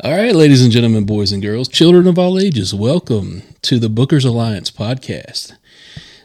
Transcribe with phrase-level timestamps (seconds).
[0.00, 3.88] All right, ladies and gentlemen, boys and girls, children of all ages, welcome to the
[3.88, 5.56] Bookers Alliance podcast.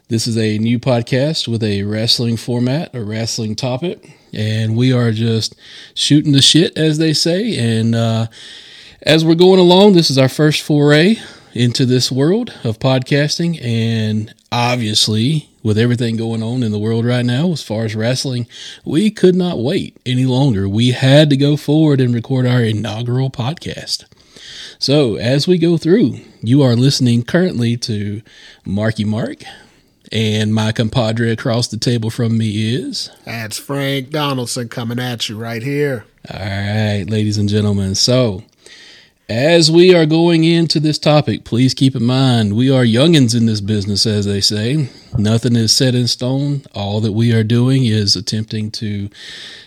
[0.10, 5.12] This is a new podcast with a wrestling format, a wrestling topic, and we are
[5.12, 5.56] just
[5.96, 7.58] shooting the shit, as they say.
[7.58, 8.28] And uh,
[9.02, 11.16] as we're going along, this is our first foray
[11.54, 17.26] into this world of podcasting, and obviously, with everything going on in the world right
[17.26, 18.48] now as far as wrestling,
[18.84, 20.68] we could not wait any longer.
[20.68, 24.06] We had to go forward and record our inaugural podcast.
[24.80, 28.22] So, as we go through, you are listening currently to
[28.66, 29.44] Marky Mark,
[30.12, 33.10] and my compadre across the table from me is.
[33.24, 36.06] That's Frank Donaldson coming at you right here.
[36.30, 37.96] All right, ladies and gentlemen.
[37.96, 38.44] So,
[39.34, 43.48] as we are going into this topic, please keep in mind we are youngins in
[43.48, 44.90] this business, as they say.
[45.18, 46.62] Nothing is set in stone.
[46.76, 49.10] All that we are doing is attempting to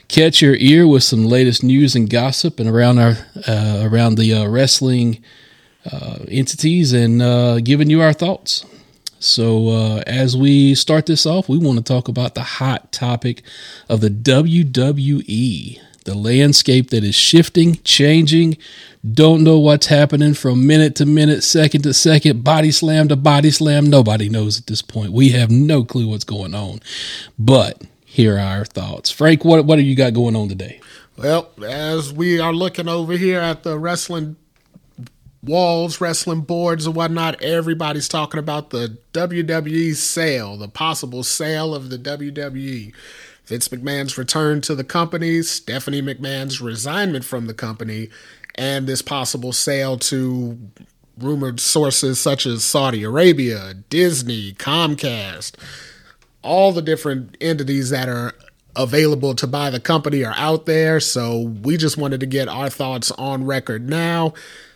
[0.06, 3.16] catch your ear with some latest news and gossip and around our
[3.48, 5.20] uh, around the uh, wrestling
[5.90, 8.64] uh, entities and uh, giving you our thoughts.
[9.18, 13.42] So, uh, as we start this off, we want to talk about the hot topic
[13.88, 18.56] of the WWE the landscape that is shifting, changing,
[19.12, 23.50] don't know what's happening from minute to minute, second to second, body slam to body
[23.50, 23.86] slam.
[23.86, 25.12] Nobody knows at this point.
[25.12, 26.80] We have no clue what's going on.
[27.38, 29.10] But here are our thoughts.
[29.10, 30.80] Frank, what what do you got going on today?
[31.16, 34.36] Well, as we are looking over here at the wrestling
[35.42, 41.90] walls, wrestling boards, and whatnot, everybody's talking about the WWE sale, the possible sale of
[41.90, 42.92] the WWE.
[43.46, 48.08] Vince McMahon's return to the company, Stephanie McMahon's resignment from the company,
[48.56, 50.58] and this possible sale to
[51.16, 55.54] rumored sources such as Saudi Arabia, Disney, Comcast,
[56.42, 58.34] all the different entities that are
[58.74, 61.00] available to buy the company are out there.
[61.00, 64.34] So we just wanted to get our thoughts on record now.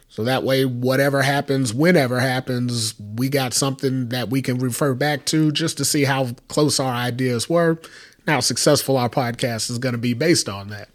[0.08, 5.24] So that way, whatever happens, whenever happens, we got something that we can refer back
[5.27, 7.78] to just to see how close our ideas were
[8.27, 10.89] how successful our podcast is going to be based on that.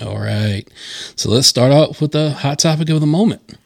[0.00, 0.64] All right.
[1.16, 3.56] So let's start off with the hot topic of the moment.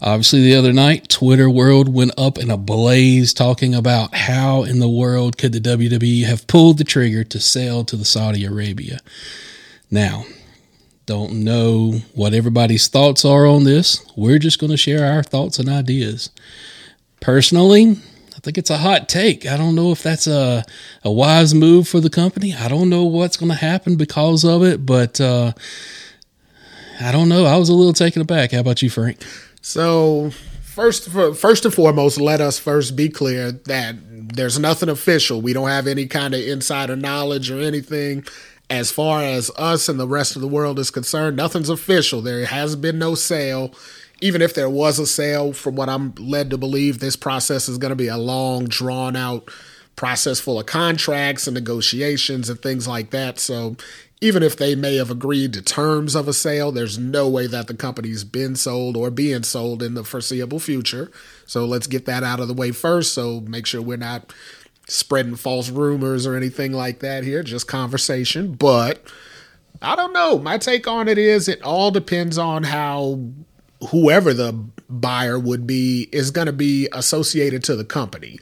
[0.00, 4.78] Obviously, the other night, Twitter world went up in a blaze talking about how in
[4.78, 9.00] the world could the WWE have pulled the trigger to sell to the Saudi Arabia.
[9.90, 10.26] Now,
[11.06, 14.04] don't know what everybody's thoughts are on this.
[14.16, 16.30] We're just going to share our thoughts and ideas.
[17.20, 17.96] Personally,
[18.44, 19.46] think it's a hot take.
[19.46, 20.64] I don't know if that's a,
[21.02, 22.54] a wise move for the company.
[22.54, 25.52] I don't know what's going to happen because of it, but uh,
[27.00, 27.46] I don't know.
[27.46, 28.52] I was a little taken aback.
[28.52, 29.24] How about you, Frank?
[29.62, 30.30] So,
[30.62, 33.96] first, first and foremost, let us first be clear that
[34.36, 35.40] there's nothing official.
[35.40, 38.26] We don't have any kind of insider knowledge or anything.
[38.68, 42.20] As far as us and the rest of the world is concerned, nothing's official.
[42.20, 43.74] There has been no sale
[44.20, 47.78] even if there was a sale, from what I'm led to believe, this process is
[47.78, 49.48] going to be a long, drawn out
[49.96, 53.38] process full of contracts and negotiations and things like that.
[53.38, 53.76] So
[54.20, 57.66] even if they may have agreed to terms of a sale, there's no way that
[57.66, 61.10] the company's been sold or being sold in the foreseeable future.
[61.46, 63.12] So let's get that out of the way first.
[63.12, 64.32] So make sure we're not
[64.88, 68.52] spreading false rumors or anything like that here, just conversation.
[68.52, 69.02] But
[69.82, 70.38] I don't know.
[70.38, 73.20] My take on it is it all depends on how
[73.90, 74.52] whoever the
[74.88, 78.38] buyer would be is going to be associated to the company.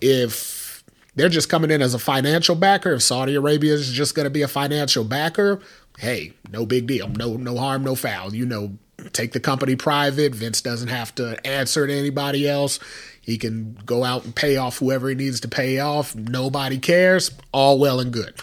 [0.00, 0.84] If
[1.14, 4.30] they're just coming in as a financial backer, if Saudi Arabia is just going to
[4.30, 5.60] be a financial backer,
[5.98, 7.08] hey, no big deal.
[7.08, 8.34] No no harm, no foul.
[8.34, 8.78] You know,
[9.12, 10.34] take the company private.
[10.34, 12.78] Vince doesn't have to answer to anybody else.
[13.20, 16.14] He can go out and pay off whoever he needs to pay off.
[16.14, 17.30] Nobody cares.
[17.52, 18.34] All well and good.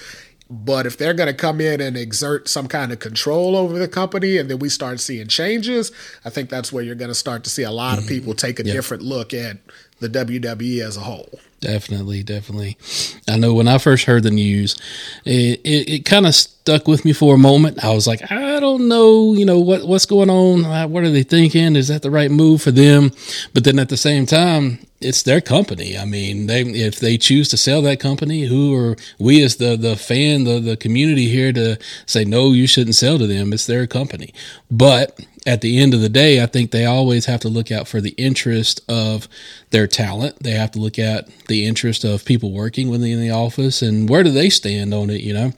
[0.50, 3.88] But if they're going to come in and exert some kind of control over the
[3.88, 5.92] company and then we start seeing changes,
[6.24, 8.14] I think that's where you're going to start to see a lot of mm-hmm.
[8.14, 9.58] people take a different look at
[10.00, 11.40] the WWE as a whole.
[11.62, 12.78] Definitely, definitely.
[13.28, 14.76] I know when I first heard the news,
[15.24, 17.84] it, it, it kind of stuck with me for a moment.
[17.84, 20.92] I was like, I don't know, you know, what what's going on?
[20.92, 21.76] What are they thinking?
[21.76, 23.12] Is that the right move for them?
[23.54, 25.98] But then at the same time, it's their company.
[25.98, 29.78] I mean, they if they choose to sell that company, who are we as the
[29.78, 33.54] the fan, the the community here to say no, you shouldn't sell to them.
[33.54, 34.34] It's their company.
[34.70, 37.88] But at the end of the day, I think they always have to look out
[37.88, 39.28] for the interest of
[39.70, 40.40] their talent.
[40.42, 44.24] They have to look at the interest of people working within the office and where
[44.24, 45.54] do they stand on it, you know?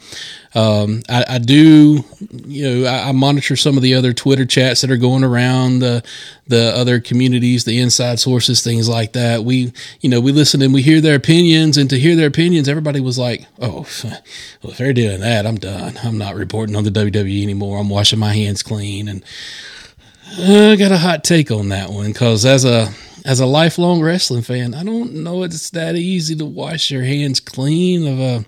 [0.56, 4.82] Um, I, I, do, you know, I, I, monitor some of the other Twitter chats
[4.82, 6.04] that are going around the
[6.48, 9.44] the other communities, the inside sources, things like that.
[9.44, 12.70] We, you know, we listen and we hear their opinions, and to hear their opinions,
[12.70, 16.00] everybody was like, "Oh, well, if they're doing that, I'm done.
[16.04, 17.80] I'm not reporting on the WWE anymore.
[17.80, 19.24] I'm washing my hands clean." And
[20.40, 22.94] I got a hot take on that one because as a
[23.26, 27.40] as a lifelong wrestling fan, I don't know it's that easy to wash your hands
[27.42, 28.46] clean of a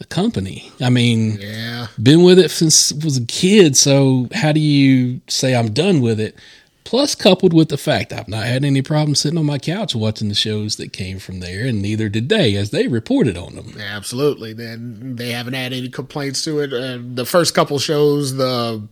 [0.00, 0.70] a company.
[0.80, 1.88] I mean, Yeah.
[2.00, 6.20] been with it since was a kid, so how do you say I'm done with
[6.20, 6.36] it?
[6.84, 10.28] Plus, coupled with the fact I've not had any problem sitting on my couch watching
[10.30, 13.74] the shows that came from there, and neither did they, as they reported on them.
[13.78, 14.54] Absolutely.
[14.54, 16.72] Then they haven't had any complaints to it.
[16.72, 18.82] Uh, the first couple shows, the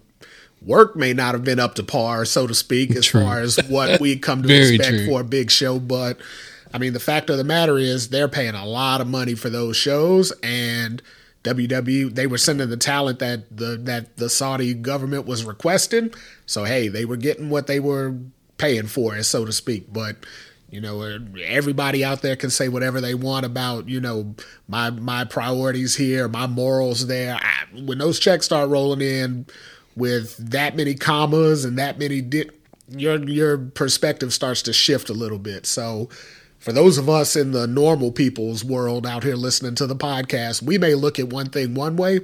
[0.60, 3.22] work may not have been up to par, so to speak, as True.
[3.22, 5.06] far as what we come to expect true.
[5.06, 5.78] for a big show.
[5.78, 6.18] But
[6.72, 9.50] I mean, the fact of the matter is, they're paying a lot of money for
[9.50, 11.02] those shows, and
[11.44, 16.12] WW they were sending the talent that the that the Saudi government was requesting.
[16.44, 18.16] So hey, they were getting what they were
[18.58, 19.92] paying for, so to speak.
[19.92, 20.16] But
[20.70, 24.34] you know, uh, everybody out there can say whatever they want about you know
[24.66, 27.36] my my priorities here, my morals there.
[27.36, 29.46] I, when those checks start rolling in
[29.94, 32.50] with that many commas and that many di-
[32.88, 35.64] your your perspective starts to shift a little bit.
[35.64, 36.08] So
[36.66, 40.60] for those of us in the normal people's world out here listening to the podcast,
[40.60, 42.18] we may look at one thing one way,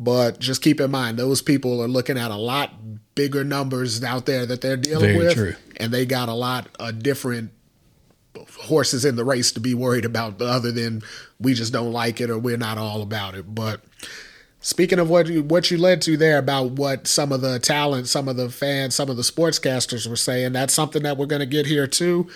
[0.00, 2.72] but just keep in mind those people are looking at a lot
[3.14, 5.54] bigger numbers out there that they're dealing Very with, true.
[5.76, 7.52] and they got a lot of different
[8.62, 11.00] horses in the race to be worried about other than
[11.38, 13.54] we just don't like it or we're not all about it.
[13.54, 13.80] But
[14.58, 18.08] speaking of what you, what you led to there about what some of the talent,
[18.08, 21.38] some of the fans, some of the sportscasters were saying, that's something that we're going
[21.38, 22.28] to get here too.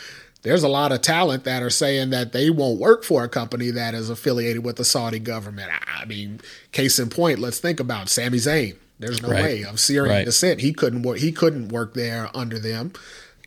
[0.42, 3.70] There's a lot of talent that are saying that they won't work for a company
[3.72, 5.70] that is affiliated with the Saudi government.
[6.00, 6.40] I mean,
[6.72, 8.76] case in point, let's think about Sami Zayn.
[9.00, 9.42] There's no Right.
[9.42, 10.24] way of Syrian Right.
[10.24, 10.60] descent.
[10.60, 11.18] He couldn't work.
[11.18, 12.92] He couldn't work there under them.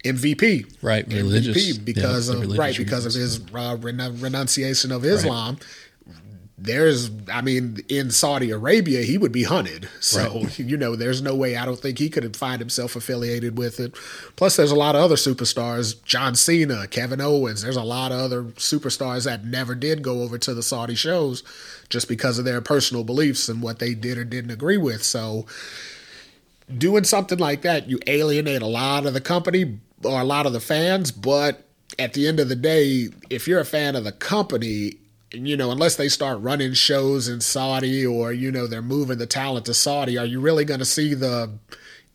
[0.03, 5.57] MVP, Right, religious- MVP because yeah, of right because of his uh, renunciation of Islam.
[6.63, 9.89] There's, I mean, in Saudi Arabia, he would be hunted.
[9.99, 11.55] So you know, there's no way.
[11.55, 13.95] I don't think he could find himself affiliated with it.
[14.35, 17.63] Plus, there's a lot of other superstars: John Cena, Kevin Owens.
[17.63, 21.43] There's a lot of other superstars that never did go over to the Saudi shows
[21.89, 25.03] just because of their personal beliefs and what they did or didn't agree with.
[25.03, 25.45] So
[26.77, 30.53] doing something like that, you alienate a lot of the company or a lot of
[30.53, 31.11] the fans.
[31.11, 31.65] But
[31.99, 34.93] at the end of the day, if you're a fan of the company,
[35.33, 39.25] you know, unless they start running shows in Saudi or, you know, they're moving the
[39.25, 41.51] talent to Saudi, are you really going to see the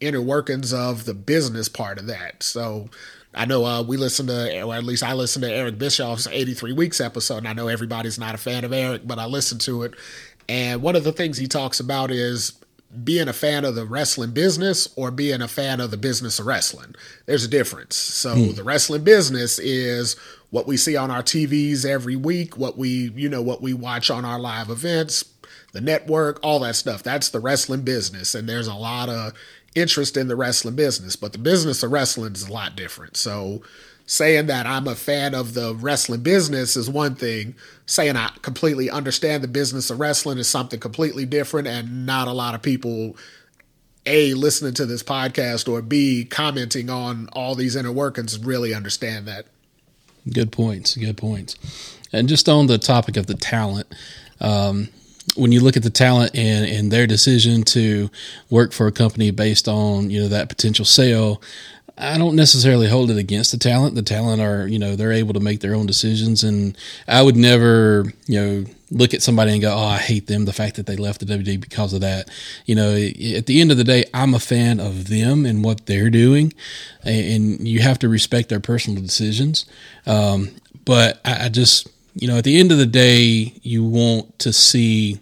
[0.01, 2.43] inner workings of the business part of that?
[2.43, 2.91] So
[3.35, 6.73] I know uh, we listen to, or at least I listen to Eric Bischoff's 83
[6.73, 9.83] Weeks episode, and I know everybody's not a fan of Eric, but I listen to
[9.83, 9.95] it.
[10.49, 12.53] And one of the things he talks about is
[13.05, 16.47] being a fan of the wrestling business or being a fan of the business of
[16.47, 16.95] wrestling.
[17.27, 17.97] There's a difference.
[17.97, 18.53] So hmm.
[18.53, 20.17] the wrestling business is
[20.51, 24.11] what we see on our TVs every week, what we, you know, what we watch
[24.11, 25.25] on our live events,
[25.73, 27.03] the network, all that stuff.
[27.03, 28.35] That's the wrestling business.
[28.35, 29.33] And there's a lot of
[29.75, 33.17] interest in the wrestling business, but the business of wrestling is a lot different.
[33.17, 33.63] So
[34.07, 37.55] saying that I'm a fan of the wrestling business is one thing.
[37.87, 42.33] Saying I completely understand the business of wrestling is something completely different, and not a
[42.33, 43.17] lot of people
[44.07, 49.27] a listening to this podcast or b commenting on all these inner workings really understand
[49.27, 49.47] that.
[50.33, 50.97] Good points.
[50.97, 51.57] Good points.
[52.13, 53.93] And just on the topic of the talent,
[54.41, 54.89] um,
[55.35, 58.09] when you look at the talent and, and their decision to
[58.49, 61.43] work for a company based on you know that potential sale,
[61.99, 63.95] I don't necessarily hold it against the talent.
[63.95, 66.77] The talent are you know they're able to make their own decisions, and
[67.09, 70.45] I would never you know look at somebody and go, oh, I hate them.
[70.45, 72.29] The fact that they left the WWE because of that.
[72.67, 75.87] You know, at the end of the day, I'm a fan of them and what
[75.87, 76.53] they're doing,
[77.03, 79.67] and you have to respect their personal decisions.
[80.07, 80.51] Um,
[80.85, 84.53] but I, I just, you know, at the end of the day, you want to
[84.53, 85.21] see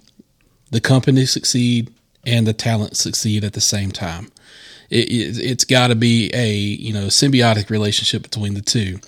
[0.70, 1.92] the company succeed
[2.26, 4.30] and the talent succeed at the same time.
[4.90, 9.00] It, it, it's got to be a you know symbiotic relationship between the two,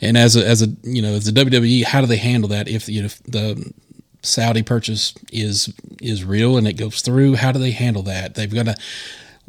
[0.00, 2.68] and as a as a you know as the WWE, how do they handle that
[2.68, 3.72] if you know if the
[4.22, 7.34] Saudi purchase is is real and it goes through?
[7.34, 8.34] How do they handle that?
[8.34, 8.76] They've got to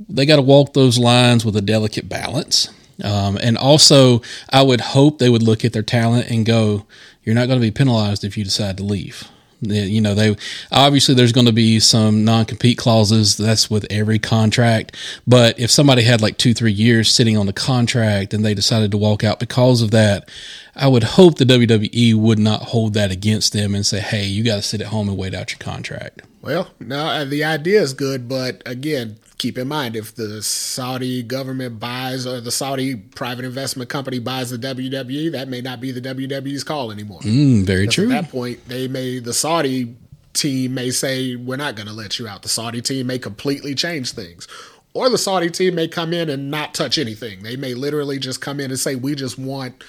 [0.09, 2.69] they got to walk those lines with a delicate balance.
[3.03, 6.85] Um, and also, I would hope they would look at their talent and go,
[7.23, 9.29] "You're not going to be penalized if you decide to leave."
[9.69, 10.35] You know, they
[10.71, 13.37] obviously there's going to be some non-compete clauses.
[13.37, 14.95] That's with every contract.
[15.27, 18.91] But if somebody had like two, three years sitting on the contract and they decided
[18.91, 20.29] to walk out because of that,
[20.75, 24.43] I would hope the WWE would not hold that against them and say, "Hey, you
[24.43, 27.93] got to sit at home and wait out your contract." Well, no, the idea is
[27.93, 33.45] good, but again, keep in mind if the Saudi government buys or the Saudi private
[33.45, 37.19] investment company buys the WWE, that may not be the WWE's call anymore.
[37.21, 38.11] Mm, very true.
[38.11, 39.95] At that point, they may the Saudi
[40.33, 42.43] team may say we're not going to let you out.
[42.43, 44.47] The Saudi team may completely change things,
[44.93, 47.43] or the Saudi team may come in and not touch anything.
[47.43, 49.83] They may literally just come in and say, "We just want."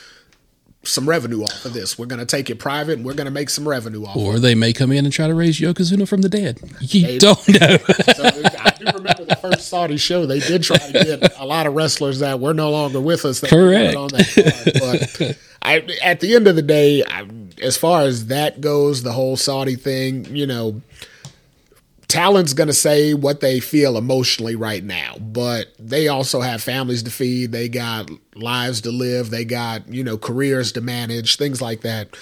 [0.83, 1.99] Some revenue off of this.
[1.99, 4.15] We're going to take it private and we're going to make some revenue off.
[4.15, 4.25] Of it.
[4.25, 6.61] Or they may come in and try to raise Yokozuna from the dead.
[6.79, 7.77] You don't know.
[8.15, 8.76] so I
[9.41, 10.27] first Saudi show.
[10.27, 13.41] They did try to get a lot of wrestlers that were no longer with us.
[13.41, 13.97] That Correct.
[13.97, 15.29] On that card.
[15.29, 17.27] But I, at the end of the day, I,
[17.63, 20.81] as far as that goes, the whole Saudi thing, you know,
[22.09, 27.03] talent's going to say what they feel emotionally right now, but they also have families
[27.03, 27.53] to feed.
[27.53, 29.31] They got lives to live.
[29.31, 32.17] They got, you know, careers to manage, things like that.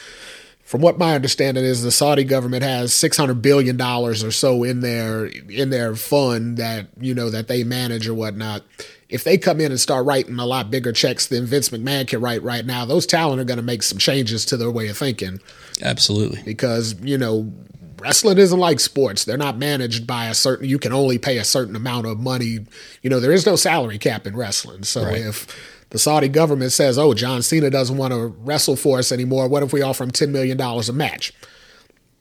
[0.65, 4.65] From what my understanding is, the Saudi government has six hundred billion dollars or so
[4.65, 8.63] in their in their fund that you know that they manage or whatnot.
[9.11, 12.21] If they come in and start writing a lot bigger checks than Vince McMahon can
[12.21, 14.97] write right now, those talent are going to make some changes to their way of
[14.97, 15.39] thinking.
[15.83, 16.43] Absolutely.
[16.43, 17.53] Because you know
[17.99, 19.25] wrestling isn't like sports.
[19.25, 20.69] They're not managed by a certain.
[20.69, 22.61] You can only pay a certain amount of money.
[23.03, 24.85] You know, there is no salary cap in wrestling.
[24.85, 25.19] So right.
[25.19, 25.47] if
[25.95, 29.47] the Saudi government says, "Oh, John Cena doesn't want to wrestle for us anymore.
[29.47, 31.33] What if we offer him ten million dollars a match?"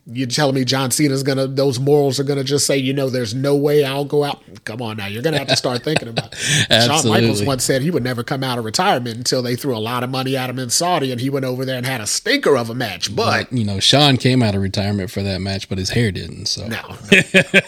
[0.05, 3.33] You're telling me John Cena's gonna those morals are gonna just say, you know, there's
[3.33, 4.41] no way I'll go out.
[4.65, 6.37] Come on now, you're gonna have to start thinking about it.
[6.85, 9.79] Shawn Michaels once said he would never come out of retirement until they threw a
[9.79, 12.05] lot of money at him in Saudi and he went over there and had a
[12.07, 13.15] stinker of a match.
[13.15, 16.47] But you know, Shawn came out of retirement for that match, but his hair didn't.
[16.47, 16.81] So no.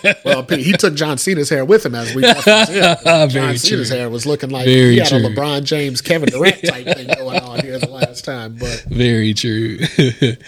[0.03, 0.13] no.
[0.25, 3.97] well, he took John Cena's hair with him as we John Very Cena's true.
[3.97, 5.19] hair was looking like Very he had true.
[5.19, 8.57] a LeBron James, Kevin Durant type thing going on here the last time.
[8.59, 9.79] But Very true.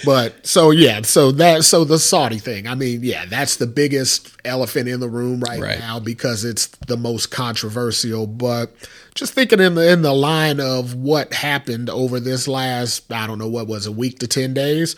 [0.03, 2.67] but so yeah, so that so the Saudi thing.
[2.67, 6.67] I mean, yeah, that's the biggest elephant in the room right, right, now because it's
[6.67, 8.27] the most controversial.
[8.27, 8.73] But
[9.15, 13.39] just thinking in the in the line of what happened over this last, I don't
[13.39, 14.95] know what was a week to ten days.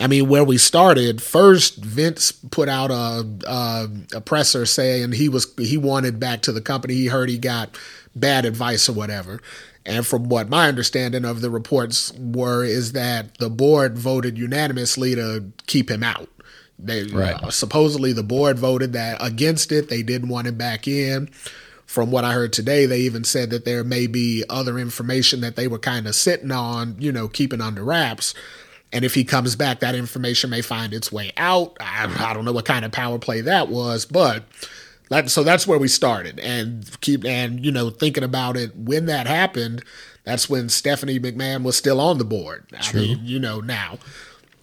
[0.00, 5.28] I mean, where we started first, Vince put out a, a, a presser saying he
[5.28, 6.94] was he wanted back to the company.
[6.94, 7.76] He heard he got
[8.14, 9.40] bad advice or whatever.
[9.88, 15.14] And from what my understanding of the reports were, is that the board voted unanimously
[15.14, 16.28] to keep him out.
[16.78, 17.42] They right.
[17.42, 19.88] uh, supposedly the board voted that against it.
[19.88, 21.28] They didn't want him back in.
[21.86, 25.56] From what I heard today, they even said that there may be other information that
[25.56, 28.34] they were kind of sitting on, you know, keeping under wraps.
[28.92, 31.78] And if he comes back, that information may find its way out.
[31.80, 34.44] I, I don't know what kind of power play that was, but
[35.10, 36.38] that, so that's where we started.
[36.40, 39.84] And keep and you know thinking about it when that happened.
[40.24, 42.66] That's when Stephanie McMahon was still on the board.
[42.82, 43.00] True.
[43.00, 43.98] I mean, you know now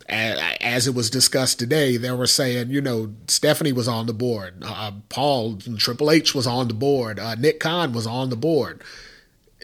[0.07, 4.63] as it was discussed today, they were saying, you know, Stephanie was on the board,
[4.63, 8.83] uh, Paul Triple H was on the board, uh, Nick Khan was on the board.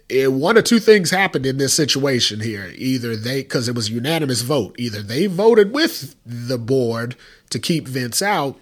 [0.09, 2.73] It, one or two things happened in this situation here.
[2.75, 7.15] Either they, because it was unanimous vote, either they voted with the board
[7.49, 8.59] to keep Vince out,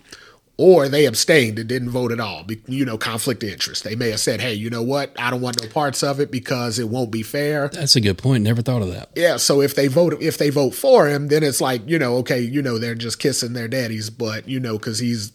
[0.59, 2.45] or they abstained and didn't vote at all.
[2.67, 3.85] You know, conflict of interest.
[3.85, 5.15] They may have said, "Hey, you know what?
[5.17, 8.17] I don't want no parts of it because it won't be fair." That's a good
[8.17, 8.43] point.
[8.43, 9.09] Never thought of that.
[9.15, 9.37] Yeah.
[9.37, 12.41] So if they vote, if they vote for him, then it's like you know, okay,
[12.41, 15.31] you know, they're just kissing their daddies, but you know, because he's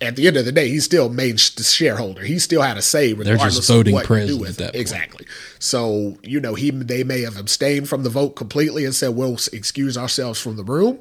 [0.00, 2.22] at the end of the day, he's still main shareholder.
[2.22, 3.12] He still had a say.
[3.12, 5.26] They're just voting president that Exactly.
[5.58, 9.38] So you know, he they may have abstained from the vote completely and said, "We'll
[9.52, 11.00] excuse ourselves from the room."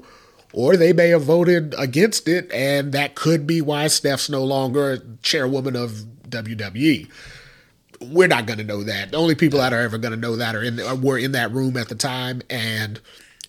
[0.54, 5.02] Or they may have voted against it, and that could be why Steph's no longer
[5.22, 5.92] chairwoman of
[6.30, 7.10] WWE.
[8.02, 9.12] We're not going to know that.
[9.12, 11.34] The only people that are ever going to know that are in the, were in
[11.34, 13.00] that room at the time, and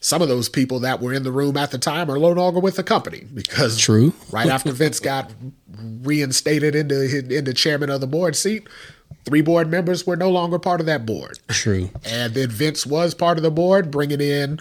[0.01, 2.61] some of those people that were in the room at the time are no longer
[2.61, 4.13] with the company because true.
[4.31, 5.33] right after Vince got
[6.03, 8.69] reinstated into into chairman of the board seat,
[9.25, 11.39] three board members were no longer part of that board.
[11.49, 11.91] True.
[12.05, 14.61] And then Vince was part of the board, bringing in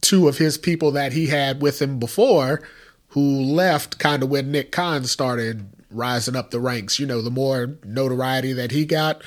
[0.00, 2.62] two of his people that he had with him before
[3.08, 6.98] who left kind of when Nick Khan started rising up the ranks.
[6.98, 9.22] You know, the more notoriety that he got.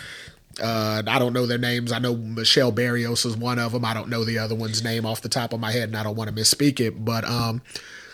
[0.62, 1.92] Uh, I don't know their names.
[1.92, 3.84] I know Michelle Barrios is one of them.
[3.84, 6.04] I don't know the other one's name off the top of my head, and I
[6.04, 7.04] don't want to misspeak it.
[7.04, 7.64] But um,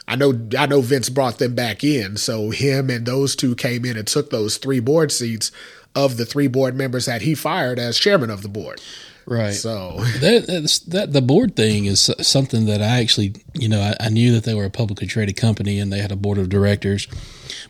[0.07, 2.17] I know I know Vince brought them back in.
[2.17, 5.51] So him and those two came in and took those three board seats
[5.95, 8.81] of the three board members that he fired as chairman of the board.
[9.29, 9.53] Right.
[9.53, 14.09] So that, that the board thing is something that I actually, you know, I, I,
[14.09, 17.07] knew that they were a publicly traded company and they had a board of directors,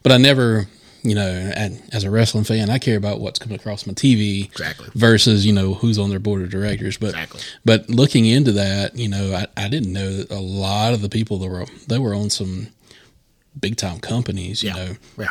[0.01, 0.67] but I never,
[1.03, 1.51] you know,
[1.91, 5.51] as a wrestling fan, I care about what's coming across my TV exactly versus you
[5.51, 6.97] know who's on their board of directors.
[6.97, 7.41] But exactly.
[7.65, 11.09] but looking into that, you know, I, I didn't know that a lot of the
[11.09, 12.67] people that were they were on some
[13.59, 14.63] big time companies.
[14.63, 14.75] You yeah.
[14.75, 15.29] know, yeah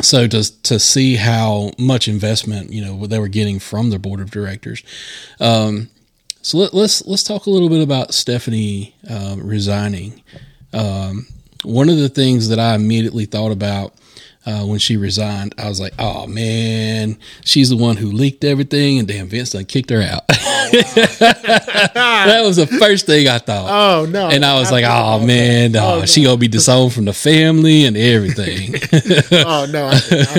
[0.00, 4.20] so to to see how much investment you know they were getting from their board
[4.20, 4.82] of directors.
[5.40, 5.90] Um,
[6.42, 10.22] so let, us let's, let's talk a little bit about Stephanie um, resigning.
[10.72, 11.26] Um,
[11.64, 13.92] one of the things that I immediately thought about
[14.46, 18.98] uh, when she resigned, I was like, oh man, she's the one who leaked everything,
[18.98, 20.26] and damn, Vince done kicked her out.
[20.72, 23.68] that was the first thing I thought.
[23.70, 24.28] Oh no!
[24.28, 26.06] And I was like, oh man, oh, no.
[26.06, 28.74] she gonna be disowned from the family and everything.
[29.46, 29.88] oh no!
[29.88, 30.34] I did about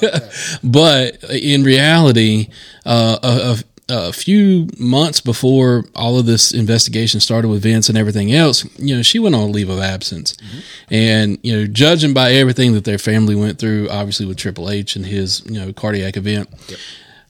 [0.00, 0.60] that.
[0.64, 2.48] but in reality,
[2.84, 7.96] uh, a, a, a few months before all of this investigation started with Vince and
[7.96, 10.94] everything else, you know, she went on leave of absence, mm-hmm.
[10.94, 14.96] and you know, judging by everything that their family went through, obviously with Triple H
[14.96, 16.48] and his you know cardiac event.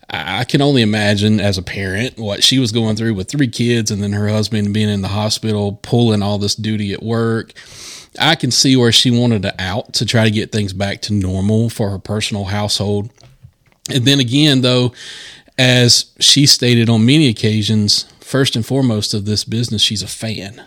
[0.09, 3.49] I I can only imagine as a parent what she was going through with three
[3.49, 7.53] kids and then her husband being in the hospital, pulling all this duty at work.
[8.19, 11.13] I can see where she wanted to out to try to get things back to
[11.13, 13.11] normal for her personal household.
[13.93, 14.95] And then again, though,
[15.59, 20.63] as she stated on many occasions, first and foremost of this business, she's a fan.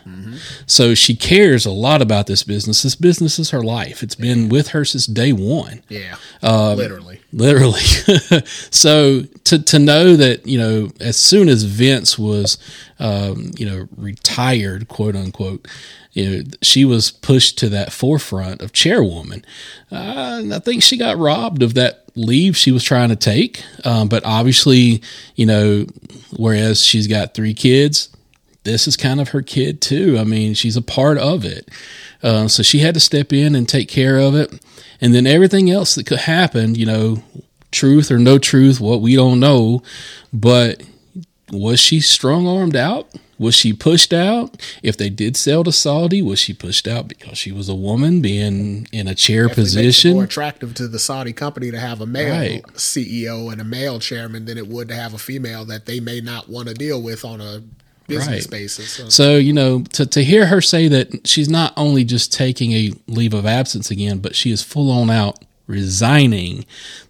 [0.66, 2.82] So she cares a lot about this business.
[2.82, 4.02] This business is her life.
[4.02, 7.20] It's been with her since day one Yeah, Um, literally.
[7.32, 7.80] literally.
[8.70, 12.56] so to to know that you know as soon as Vince was
[12.98, 15.68] um, you know retired, quote unquote,
[16.12, 19.44] you know she was pushed to that forefront of chairwoman.
[19.92, 23.62] Uh, and I think she got robbed of that leave she was trying to take.
[23.84, 25.02] Um, but obviously,
[25.34, 25.86] you know,
[26.36, 28.08] whereas she's got three kids,
[28.64, 30.18] this is kind of her kid too.
[30.18, 31.68] I mean, she's a part of it.
[32.22, 34.52] Uh, so she had to step in and take care of it.
[35.00, 37.22] And then everything else that could happen, you know,
[37.70, 39.82] truth or no truth, what we don't know.
[40.32, 40.82] But
[41.52, 43.08] was she strong armed out?
[43.38, 44.60] Was she pushed out?
[44.82, 48.20] If they did sell to Saudi, was she pushed out because she was a woman
[48.20, 50.12] being in a chair it position?
[50.14, 52.62] more attractive to the Saudi company to have a male Right.
[52.74, 56.20] CEO and a male chairman than it would to have a female that they may
[56.20, 57.62] not want to deal with on a
[58.06, 58.50] business Right.
[58.50, 58.90] basis.
[58.90, 62.72] So, So, you know, to, to hear her say that she's not only just taking
[62.72, 66.66] a leave of absence again, but she is full on out resigning,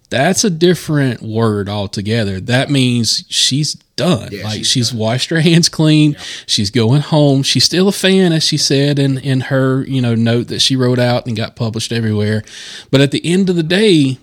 [0.09, 2.39] that's a different word altogether.
[2.39, 4.29] That means she's done.
[4.31, 6.15] Yeah, like she's she's, washed her hands clean.
[6.45, 7.43] She's going home.
[7.43, 10.75] She's still a fan, as she said in, in her, you know, note that she
[10.75, 12.43] wrote out and got published everywhere.
[12.89, 14.17] But at the end of the day,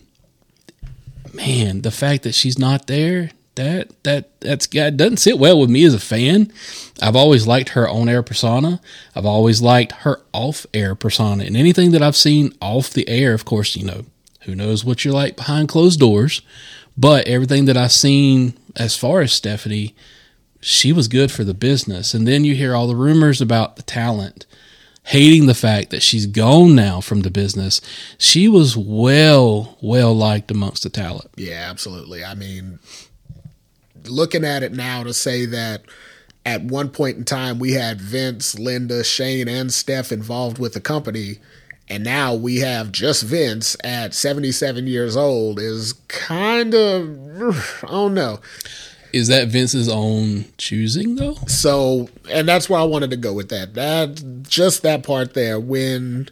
[1.33, 5.71] man, the fact that she's not there, that that that's got doesn't sit well with
[5.71, 6.53] me as a fan.
[7.03, 8.81] I've always liked her on air persona.
[9.15, 11.45] I've always liked her off air persona.
[11.45, 14.05] And anything that I've seen off the air, of course, you know,
[14.43, 16.41] who knows what you're like behind closed doors.
[16.99, 19.95] But everything that I've seen as far as Stephanie,
[20.61, 22.13] she was good for the business.
[22.13, 24.47] And then you hear all the rumors about the talent
[25.05, 27.81] hating the fact that she's gone now from the business.
[28.19, 31.31] She was well, well liked amongst the talent.
[31.37, 32.23] yeah, absolutely.
[32.23, 32.79] I mean,
[34.05, 35.85] looking at it now to say that
[36.45, 40.81] at one point in time we had Vince, Linda, Shane, and Steph involved with the
[40.81, 41.39] company,
[41.89, 48.15] and now we have just Vince at 77 years old is kind of, I don't
[48.15, 48.41] know.
[49.13, 51.35] Is that Vince's own choosing though?
[51.47, 53.75] So, and that's where I wanted to go with that.
[53.75, 55.59] That just that part there.
[55.59, 56.29] When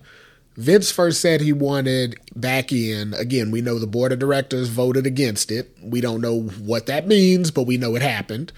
[0.56, 5.06] Vince first said he wanted back in, again, we know the board of directors voted
[5.06, 5.74] against it.
[5.82, 8.52] We don't know what that means, but we know it happened.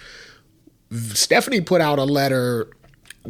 [0.91, 2.69] Stephanie put out a letter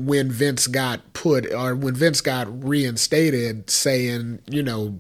[0.07, 4.99] when Vince got put or when Vince got reinstated saying, you know,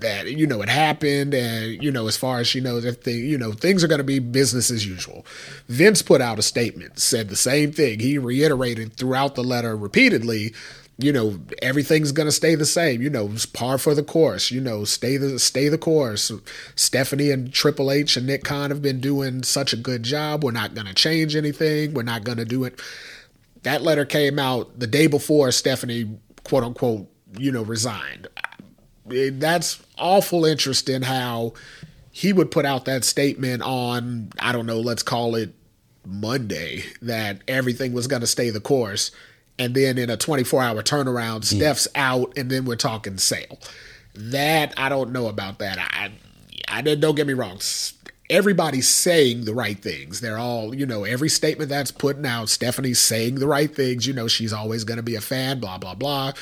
[0.00, 3.38] that you know it happened and you know as far as she knows everything you
[3.38, 5.24] know things are going to be business as usual.
[5.68, 8.00] Vince put out a statement said the same thing.
[8.00, 10.54] He reiterated throughout the letter repeatedly
[10.98, 14.60] you know everything's going to stay the same you know par for the course you
[14.60, 16.32] know stay the stay the course.
[16.74, 20.44] Stephanie and triple h and nick khan have been doing such a good job.
[20.44, 21.94] We're not going to change anything.
[21.94, 22.80] We're not going to do it
[23.66, 27.06] that letter came out the day before stephanie quote unquote
[27.38, 28.26] you know resigned
[29.12, 31.52] eh, that's awful interest in how
[32.16, 35.54] he would put out that statement on I don't know, let's call it
[36.06, 39.10] Monday that everything was going to stay the course,
[39.58, 41.58] and then in a 24 hour turnaround, hmm.
[41.58, 43.58] Steph's out, and then we're talking sale.
[44.14, 45.78] That I don't know about that.
[45.78, 46.10] I,
[46.68, 47.02] I didn't.
[47.02, 47.58] Don't get me wrong.
[48.28, 50.20] Everybody's saying the right things.
[50.20, 54.06] They're all, you know, every statement that's putting out, Stephanie's saying the right things.
[54.06, 55.60] You know, she's always going to be a fan.
[55.60, 56.32] Blah blah blah.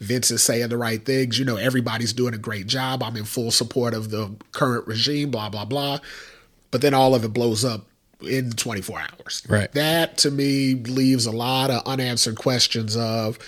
[0.00, 1.38] Vince is saying the right things.
[1.38, 3.02] You know, everybody's doing a great job.
[3.02, 5.30] I'm in full support of the current regime.
[5.30, 5.98] Blah blah blah.
[6.70, 7.86] But then all of it blows up
[8.20, 9.42] in 24 hours.
[9.48, 9.70] Right.
[9.72, 13.38] That to me leaves a lot of unanswered questions of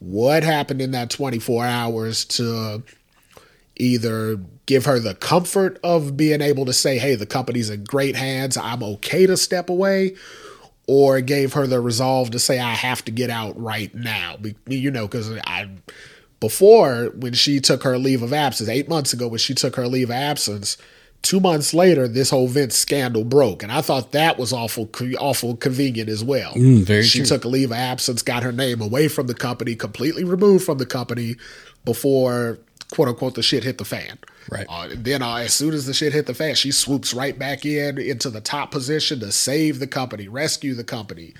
[0.00, 2.82] what happened in that 24 hours to
[3.76, 8.16] either give her the comfort of being able to say, hey, the company's in great
[8.16, 10.16] hands, I'm okay to step away,
[10.86, 14.36] or gave her the resolve to say, I have to get out right now.
[14.66, 15.68] You know, because I.
[16.40, 19.86] before when she took her leave of absence, eight months ago when she took her
[19.86, 20.76] leave of absence,
[21.22, 25.56] two months later this whole Vince scandal broke, and I thought that was awful, awful
[25.56, 26.52] convenient as well.
[26.54, 27.26] Mm, very she true.
[27.26, 30.78] took a leave of absence, got her name away from the company, completely removed from
[30.78, 31.36] the company
[31.84, 32.58] before
[32.92, 34.18] quote unquote the shit hit the fan.
[34.50, 34.66] Right.
[34.68, 37.64] Uh, then uh, as soon as the shit hit the fan, she swoops right back
[37.64, 41.34] in into the top position to save the company, rescue the company.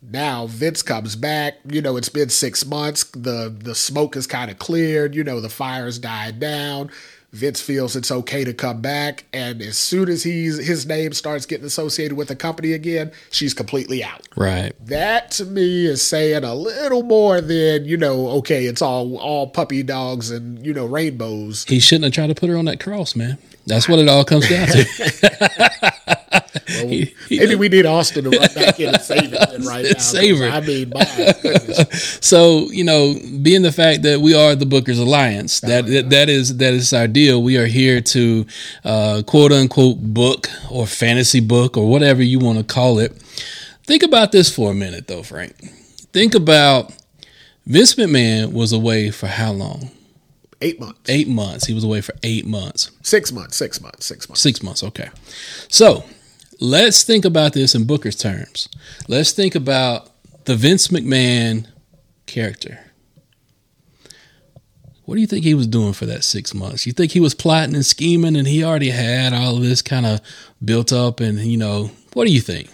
[0.00, 1.54] Now Vince comes back.
[1.68, 3.04] You know, it's been six months.
[3.04, 5.14] The the smoke is kind of cleared.
[5.14, 6.90] You know, the fire's died down.
[7.32, 11.44] Vince feels it's okay to come back, and as soon as he's his name starts
[11.44, 14.26] getting associated with the company again, she's completely out.
[14.34, 14.72] Right.
[14.86, 18.28] That to me is saying a little more than you know.
[18.38, 21.64] Okay, it's all all puppy dogs and you know rainbows.
[21.64, 23.36] He shouldn't have tried to put her on that cross, man.
[23.66, 26.16] That's what it all comes down to.
[26.68, 29.84] He- he- Maybe we need Austin to run back in and save it then right
[29.90, 29.98] now.
[29.98, 30.48] Save her.
[30.48, 31.02] I mean, my
[32.20, 36.28] so you know, being the fact that we are the Bookers Alliance, that that, that
[36.28, 37.42] is that is our deal.
[37.42, 38.46] We are here to
[38.84, 43.12] uh, quote unquote book or fantasy book or whatever you want to call it.
[43.84, 45.56] Think about this for a minute, though, Frank.
[46.12, 46.92] Think about
[47.66, 49.90] Vince McMahon was away for how long?
[50.60, 51.66] eight months, Eight months.
[51.66, 52.90] He was away for eight months.
[53.02, 54.40] six months, six months, six months.
[54.42, 55.08] Six months, okay.
[55.68, 56.02] So
[56.60, 58.68] let's think about this in Booker's terms.
[59.08, 60.10] Let's think about
[60.44, 61.66] the Vince McMahon
[62.26, 62.78] character.
[65.04, 66.86] What do you think he was doing for that six months?
[66.86, 70.04] You think he was plotting and scheming and he already had all of this kind
[70.04, 70.20] of
[70.62, 72.68] built up and, you know, what do you think?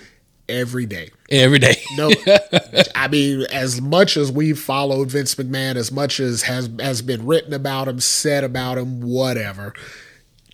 [0.48, 1.10] Every day.
[1.30, 1.76] Every day.
[1.96, 2.10] No,
[2.94, 7.24] I mean, as much as we've followed Vince McMahon, as much as has has been
[7.24, 9.72] written about him, said about him, whatever,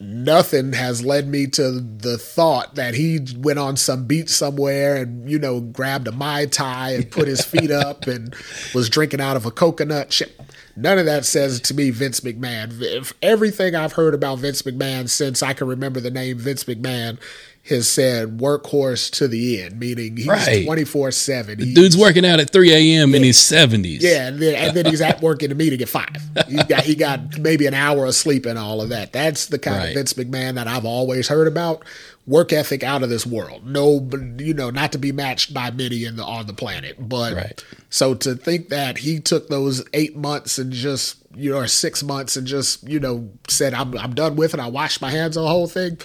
[0.01, 5.31] nothing has led me to the thought that he went on some beach somewhere and
[5.31, 8.35] you know grabbed a mai tai and put his feet up and
[8.75, 10.13] was drinking out of a coconut.
[10.13, 10.41] Shit.
[10.77, 12.81] None of that says to me Vince McMahon.
[12.81, 17.19] If everything I've heard about Vince McMahon since I can remember the name Vince McMahon
[17.68, 21.59] has said workhorse to the end, meaning he's twenty four seven.
[21.75, 23.14] Dude's working out at 3 a.m.
[23.14, 23.99] in his 70s.
[24.01, 26.09] Yeah, and then, and then he's at work in the meeting at five.
[26.49, 29.12] He got he got maybe an hour of sleep and all of that.
[29.12, 29.88] That's the kind Right.
[29.90, 31.85] of Vince McMahon that I've always heard about.
[32.27, 33.66] Work ethic out of this world.
[33.66, 36.96] No, but, you know, not to be matched by many in the on the planet.
[37.09, 37.64] But Right.
[37.88, 42.03] so to think that he took those eight months and just you know or six
[42.03, 44.61] months and just you know said I'm I'm done with it.
[44.61, 45.99] I washed my hands on the whole thing.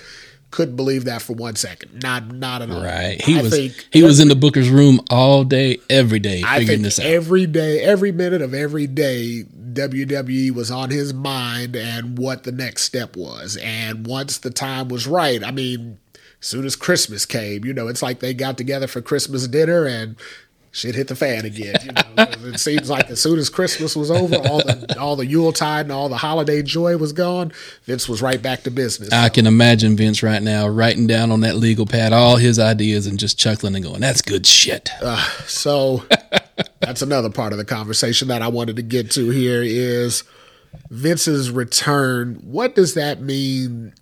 [0.55, 2.01] Couldn't believe that for one second.
[2.01, 2.81] Not not at all.
[2.81, 3.21] Right.
[3.21, 6.59] He I was think he was in the Booker's room all day, every day, I
[6.59, 7.05] figuring this out.
[7.05, 12.53] every day, every minute of every day, WWE was on his mind and what the
[12.53, 13.57] next step was.
[13.57, 15.99] And once the time was right, I mean,
[16.41, 19.85] as soon as Christmas came, you know, it's like they got together for Christmas dinner
[19.85, 20.15] and
[20.75, 21.75] shit hit the fan again.
[21.83, 22.03] You know,
[22.53, 25.91] it seems like as soon as Christmas was over, all the all the Yuletide and
[25.91, 27.51] all the holiday joy was gone.
[27.83, 29.11] Vince was right back to business.
[29.11, 33.07] I can imagine Vince right now writing down on that legal pad all his ideas
[33.07, 36.03] and just chuckling and going, "That's good shit." Uh, so
[36.81, 40.23] that's another part of the conversation that I wanted to get to here is
[40.89, 42.35] Vince's return.
[42.43, 43.93] What does that mean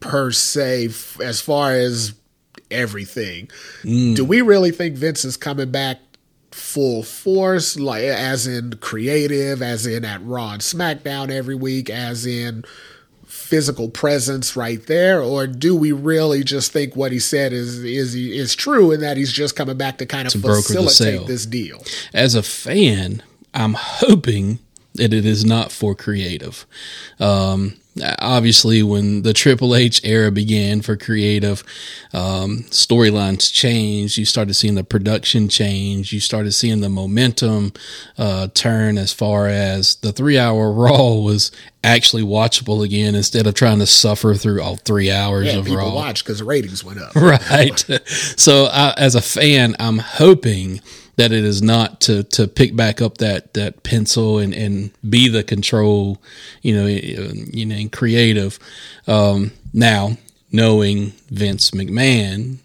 [0.00, 0.90] per se
[1.22, 2.14] as far as
[2.70, 3.50] everything?
[3.82, 5.98] Do we really think Vince is coming back
[6.50, 12.26] full force like as in creative, as in at Raw and SmackDown every week, as
[12.26, 12.64] in
[13.26, 18.14] physical presence right there, or do we really just think what he said is is
[18.14, 21.82] is true and that he's just coming back to kind of To facilitate this deal?
[22.12, 23.22] As a fan,
[23.54, 24.58] I'm hoping
[24.94, 26.66] that it is not for creative.
[27.20, 27.76] Um,
[28.20, 31.62] obviously, when the Triple H era began for creative,
[32.12, 34.16] um, storylines changed.
[34.18, 36.12] You started seeing the production change.
[36.12, 37.72] You started seeing the momentum
[38.16, 41.50] uh, turn as far as the three hour Raw was
[41.84, 45.78] actually watchable again instead of trying to suffer through all three hours Yeah, of people
[45.78, 45.94] Raw.
[45.94, 47.14] watch because the ratings went up.
[47.16, 47.78] right.
[48.36, 50.80] So, I, as a fan, I'm hoping
[51.18, 55.28] that it is not to to pick back up that that pencil and and be
[55.28, 56.22] the control,
[56.62, 58.58] you know, you know, and creative.
[59.06, 60.16] Um, now,
[60.50, 62.58] knowing Vince McMahon,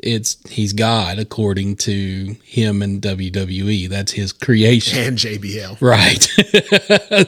[0.00, 3.88] it's he's God according to him and WWE.
[3.88, 4.98] That's his creation.
[4.98, 5.80] And JBL.
[5.80, 6.22] Right.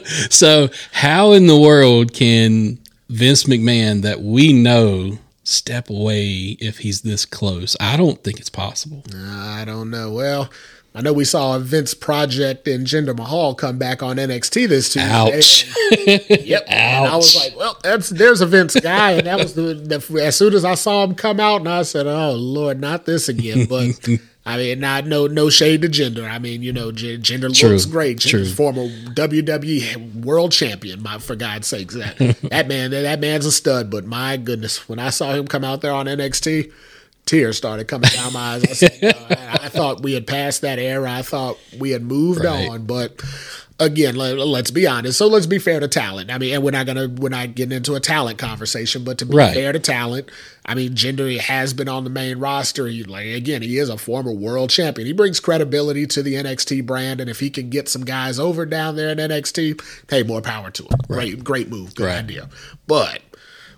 [0.31, 2.79] so, how in the world can
[3.09, 5.17] Vince McMahon, that we know,
[5.51, 7.75] step away if he's this close?
[7.79, 9.03] I don't think it's possible.
[9.15, 10.11] I don't know.
[10.11, 10.49] Well,
[10.93, 14.91] I know we saw a Vince Project and Jinder Mahal come back on NXT this
[14.91, 15.09] Tuesday.
[15.09, 15.65] Ouch.
[16.27, 16.65] Yep.
[16.67, 20.21] And I was like, well, that's there's a Vince guy, and that was the, the
[20.21, 23.29] as soon as I saw him come out, and I said, oh Lord, not this
[23.29, 23.65] again.
[23.67, 23.97] But
[24.45, 26.27] I mean, not no no shade to Jinder.
[26.29, 27.69] I mean, you know, G- Jinder True.
[27.69, 28.19] looks great.
[28.19, 28.39] True.
[28.41, 31.03] Jinder's former WWE World Champion.
[31.03, 32.17] My, for God's sakes, that
[32.49, 33.91] that man, that man's a stud.
[33.91, 36.71] But my goodness, when I saw him come out there on NXT,
[37.25, 38.63] tears started coming down my eyes.
[38.63, 41.11] I, said, uh, I thought we had passed that era.
[41.11, 42.67] I thought we had moved Right.
[42.67, 43.21] on, but
[43.81, 45.17] again, let, us be honest.
[45.17, 46.31] So let's be fair to talent.
[46.31, 49.25] I mean, and we're not gonna we're not getting into a talent conversation, but to
[49.25, 49.53] be Right.
[49.53, 50.29] fair to talent,
[50.65, 52.87] I mean, Jinder has been on the main roster.
[52.87, 55.05] He, like again, he is a former world champion.
[55.07, 58.65] He brings credibility to the NXT brand, and if he can get some guys over
[58.65, 60.89] down there in NXT, hey, more power to him.
[61.07, 62.19] Great, great move, good Right.
[62.19, 62.49] idea.
[62.87, 63.21] But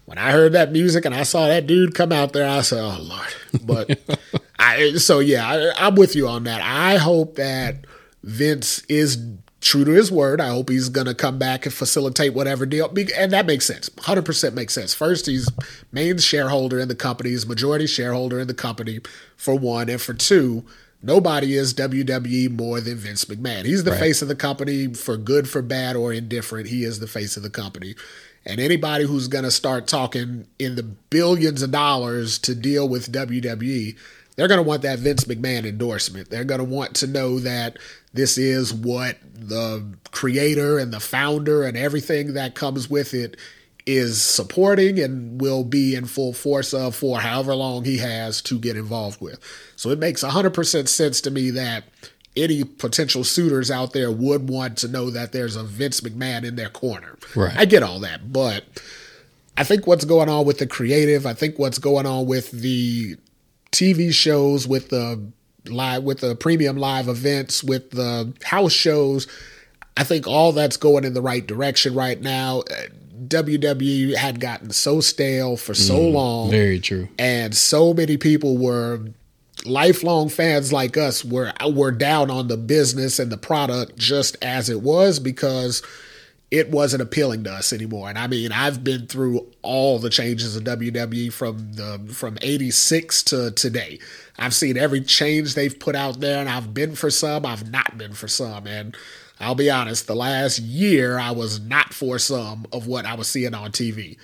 [0.06, 2.80] when I heard that music and I saw that dude come out there, I said,
[2.84, 4.00] "Oh Lord!" But
[4.60, 6.62] I so yeah, I, I'm with you on that.
[6.62, 7.86] I hope that
[8.24, 9.18] Vince is
[9.64, 10.40] true to his word.
[10.42, 13.90] I hope he's going to come back and facilitate whatever deal, and that makes sense.
[14.00, 14.94] Hundred percent makes sense.
[14.94, 15.50] First, he's
[15.92, 19.00] main shareholder in the company, he's majority shareholder in the company
[19.38, 20.64] for one, and for two.
[21.06, 23.66] Nobody is WWE more than Vince McMahon.
[23.66, 24.00] He's the Right.
[24.00, 26.70] face of the company for good, for bad, or indifferent.
[26.70, 27.96] He is the face of the company.
[28.46, 33.12] And anybody who's going to start talking in the billions of dollars to deal with
[33.12, 33.96] WWE,
[34.36, 36.30] they're going to want that Vince McMahon endorsement.
[36.30, 37.78] They're going to want to know that
[38.14, 43.38] this is what the creator and the founder and everything that comes with it
[43.86, 48.58] is supporting and will be in full force of for however long he has to
[48.58, 49.40] get involved with.
[49.76, 51.84] So it makes 100% sense to me that
[52.36, 56.56] any potential suitors out there would want to know that there's a Vince McMahon in
[56.56, 57.18] their corner.
[57.36, 57.56] Right.
[57.56, 58.64] I get all that, but
[59.58, 63.18] I think what's going on with the creative, I think what's going on with the
[63.72, 65.32] TV shows, with the
[65.66, 69.28] live, with the premium live events, with the house shows,
[69.96, 72.64] I think all that's going in the right direction right now.
[73.28, 76.16] WWE had gotten so stale for so mm-hmm.
[76.16, 77.08] long Very true.
[77.18, 79.00] and so many people were
[79.66, 84.70] lifelong fans like us were were down on the business and the product just as
[84.70, 85.82] it was because
[86.54, 88.10] it wasn't appealing to us anymore.
[88.10, 93.24] And I mean, I've been through all the changes of WWE from the from 86
[93.24, 93.98] to today.
[94.38, 97.98] I've seen every change they've put out there and I've been for some, I've not
[97.98, 98.68] been for some.
[98.68, 98.96] And
[99.40, 103.28] I'll be honest, the last year I was not for some of what I was
[103.28, 104.18] seeing on TV.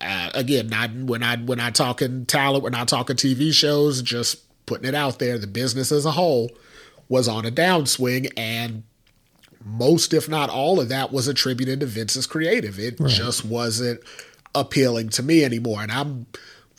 [0.00, 4.38] Uh, again, not when I when I talking talent, when I talking TV shows, just
[4.64, 5.36] putting it out there.
[5.36, 6.50] The business as a whole
[7.10, 8.82] was on a downswing, and
[9.66, 12.78] most, if not all, of that was attributed to Vince's creative.
[12.78, 14.00] It just wasn't
[14.54, 16.26] appealing to me anymore, and I'm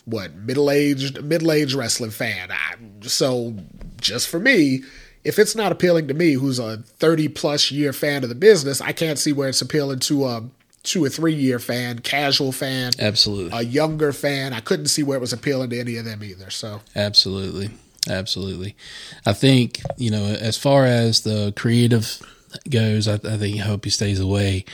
[0.06, 2.50] what middle aged middle aged wrestling fan.
[2.52, 3.56] I, so
[4.00, 4.84] just for me.
[5.24, 8.80] If it's not appealing to me, who's a 30 plus year fan of the business,
[8.80, 10.50] I can't see where it's appealing to a
[10.84, 13.58] two or three year fan, casual fan, Absolutely.
[13.58, 14.54] a younger fan.
[14.54, 16.50] I couldn't see where it was appealing to any of them either.
[16.50, 17.72] So Absolutely.
[18.10, 18.78] Absolutely.
[19.26, 22.22] I think, you know, as far as the creative
[22.70, 24.66] goes, I, I think I hope he stays away.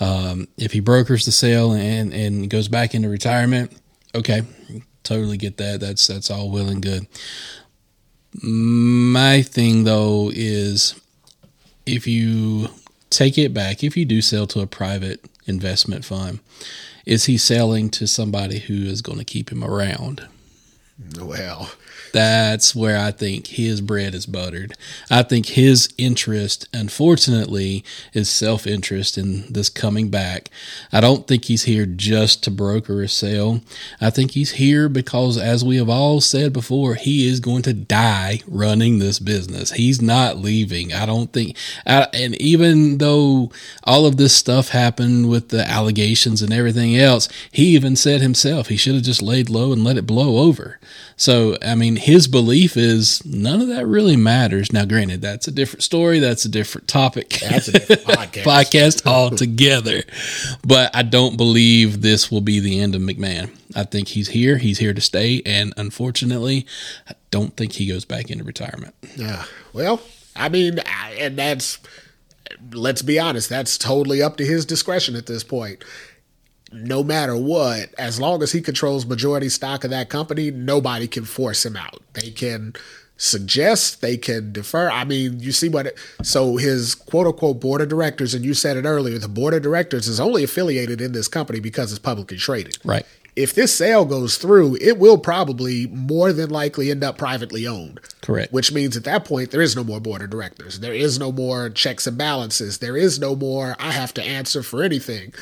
[0.00, 3.72] Um, if he brokers the sale and, and goes back into retirement,
[4.14, 4.42] okay,
[5.02, 5.80] totally get that.
[5.80, 7.06] That's that's all well and good.
[8.42, 10.98] My thing though is
[11.86, 12.68] if you
[13.10, 16.40] take it back, if you do sell to a private investment fund,
[17.04, 20.26] is he selling to somebody who is going to keep him around?
[21.20, 21.70] well,
[22.12, 24.74] That's where I think his bread is buttered.
[25.10, 30.50] I think his interest, unfortunately, is self interest in this coming back.
[30.92, 33.62] I don't think he's here just to broker a sale.
[34.00, 37.72] I think he's here because, as we have all said before, he is going to
[37.72, 39.72] die running this business.
[39.72, 40.92] He's not leaving.
[40.92, 43.50] I don't think, I, and even though
[43.84, 48.68] all of this stuff happened with the allegations and everything else, he even said himself
[48.68, 50.78] he should have just laid low and let it blow over.
[51.16, 54.72] So, I mean, his belief is none of that really matters.
[54.72, 56.18] Now, granted, that's a different story.
[56.18, 57.30] That's a different topic.
[57.40, 58.42] That's a different podcast.
[58.42, 60.02] podcast altogether.
[60.66, 63.50] But I don't believe this will be the end of McMahon.
[63.74, 64.58] I think he's here.
[64.58, 65.42] He's here to stay.
[65.46, 66.66] And unfortunately,
[67.08, 68.94] I don't think he goes back into retirement.
[69.16, 69.44] yeah.
[69.72, 70.00] Well,
[70.36, 71.78] I mean, I- and that's
[72.72, 75.82] let's be honest, that's totally up to his discretion at this point.
[76.72, 81.24] No matter what, as long as he controls majority stock of that company, nobody can
[81.24, 82.02] force him out.
[82.14, 82.74] They can
[83.16, 84.90] suggest, they can defer.
[84.90, 88.54] I mean, you see what it, so his quote unquote board of directors, and you
[88.54, 91.98] said it earlier, the board of directors is only affiliated in this company because it's
[91.98, 92.78] publicly traded.
[92.84, 93.06] Right.
[93.34, 97.98] If this sale goes through, it will probably more than likely end up privately owned.
[98.20, 98.52] Correct.
[98.52, 100.80] Which means at that point, there is no more board of directors.
[100.80, 102.78] There is no more checks and balances.
[102.78, 105.32] There is no more, I have to answer for anything.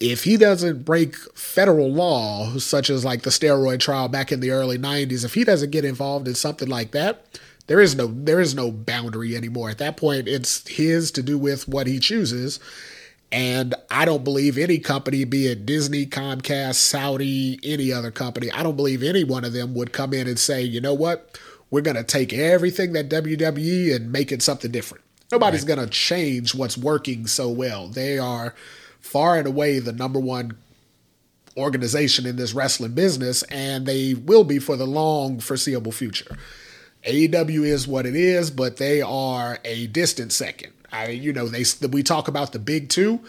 [0.00, 4.50] If he doesn't break federal law, such as like the steroid trial back in the
[4.50, 7.26] early 90s, if he doesn't get involved in something like that,
[7.66, 9.70] There is no there is no boundary anymore.
[9.70, 12.58] At that point, it's his to do with what he chooses.
[13.32, 18.64] And I don't believe any company, be it Disney, Comcast, Saudi, any other company, I
[18.64, 21.38] don't believe any one of them would come in and say, you know what,
[21.70, 25.04] we're going to take everything that WWE and make it something different.
[25.30, 25.76] Nobody's right.
[25.76, 27.86] going to change what's working so well.
[27.86, 28.52] They are
[29.00, 30.56] far and away the number one
[31.56, 36.36] organization in this wrestling business, and they will be for the long foreseeable future.
[37.06, 40.72] AEW is what it is, but they are a distant second.
[40.92, 43.20] I, you know, they we talk about the big two.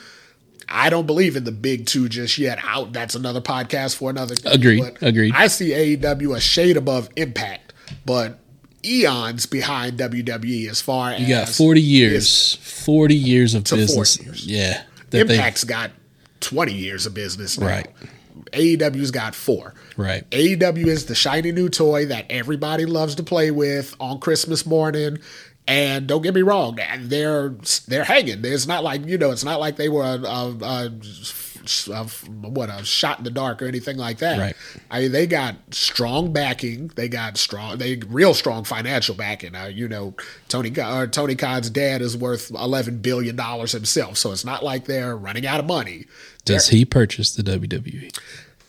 [0.68, 2.60] I don't believe in the big two just yet.
[2.64, 2.94] Out.
[2.94, 4.36] That's another podcast for another.
[4.46, 4.98] Agreed.
[5.02, 5.34] Agreed.
[5.36, 7.74] I see AEW a shade above Impact,
[8.06, 8.40] but
[8.84, 14.22] eons behind WWE as far as you got forty years, forty years of business.
[14.22, 14.46] Years.
[14.46, 15.92] Yeah, Impact's they, got
[16.40, 17.58] twenty years of business.
[17.58, 17.68] Now.
[17.68, 17.88] Right.
[18.54, 19.74] AEW's got four.
[19.98, 20.28] Right.
[20.32, 25.20] AEW is the shiny new toy that everybody loves to play with on Christmas morning.
[25.72, 27.56] And don't get me wrong, they're
[27.88, 28.44] they're hanging.
[28.44, 30.90] It's not like you know, it's not like they were a, a, a,
[32.42, 34.38] what a shot in the dark or anything like that.
[34.38, 34.56] Right.
[34.90, 36.88] I mean, they got strong backing.
[36.96, 39.56] They got strong, they real strong financial backing.
[39.56, 40.14] Uh, you know,
[40.50, 44.88] Tony uh, Tony Khan's dad is worth eleven billion dollars himself, so it's not like
[44.88, 46.06] they're running out of money.
[46.44, 48.14] Does they're, he purchase the WWE?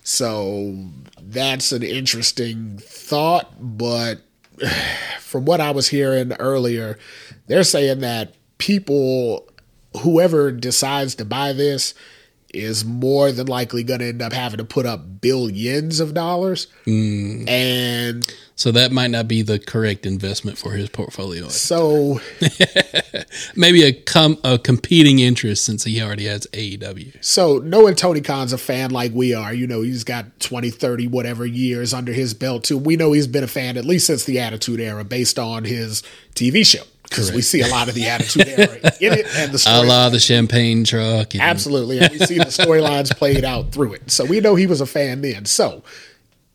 [0.04, 0.86] So
[1.20, 4.20] that's an interesting thought, but
[5.20, 6.98] from what I was hearing earlier,
[7.46, 9.48] they're saying that people,
[9.98, 11.94] whoever decides to buy this,
[12.52, 16.66] is more than likely going to end up having to put up billions of dollars.
[16.86, 17.48] Mm.
[17.48, 21.48] And so that might not be the correct investment for his portfolio.
[21.72, 22.20] So
[23.56, 27.24] maybe a com- a competing interest since he already has AEW.
[27.24, 31.06] So knowing Tony Khan's a fan like we are, you know, he's got 20, 30,
[31.06, 32.76] whatever years under his belt too.
[32.76, 36.02] We know he's been a fan at least since the Attitude Era based on his
[36.34, 36.82] TV show
[37.12, 39.76] because we see a lot of the attitude era in it and the story.
[39.78, 41.34] A lot of the champagne truck.
[41.34, 41.98] And- Absolutely.
[42.00, 44.10] And we see the storylines played out through it.
[44.10, 45.44] So we know he was a fan then.
[45.44, 45.82] So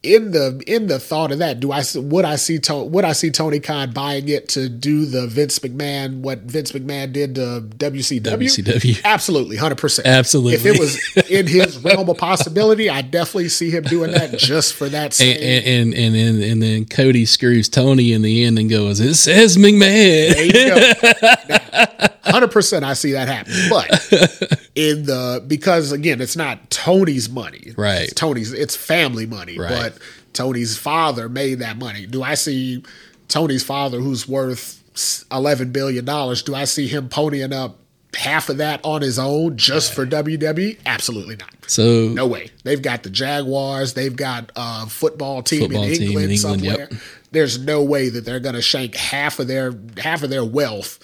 [0.08, 3.30] in the in the thought of that, do I would I see would I see
[3.30, 8.22] Tony Khan buying it to do the Vince McMahon what Vince McMahon did to WCW?
[8.22, 10.54] WCW, absolutely, hundred percent, absolutely.
[10.54, 14.74] If it was in his realm of possibility, I definitely see him doing that just
[14.74, 15.20] for that.
[15.20, 19.16] And and, and and and then Cody screws Tony in the end and goes, "It
[19.16, 22.07] says McMahon." There you go.
[22.32, 23.54] Hundred percent, I see that happen.
[23.70, 28.04] But in the because again, it's not Tony's money, right?
[28.04, 29.70] It's Tony's, it's family money, right.
[29.70, 29.98] but
[30.34, 32.06] Tony's father made that money.
[32.06, 32.84] Do I see
[33.28, 34.84] Tony's father, who's worth
[35.32, 36.44] eleven billion dollars?
[36.44, 37.80] Do I see him ponying up
[38.16, 40.80] half of that on his own just for WWE?
[40.86, 41.54] Absolutely not.
[41.68, 42.50] So no way.
[42.64, 43.94] They've got the Jaguars.
[43.94, 46.88] They've got a football team, football in, England team in England somewhere.
[46.92, 47.02] Yep.
[47.32, 51.00] There's no way that they're going to shank half of their half of their wealth